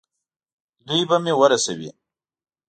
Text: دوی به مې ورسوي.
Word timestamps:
دوی 0.87 1.01
به 1.09 1.17
مې 1.23 1.33
ورسوي. 1.41 1.89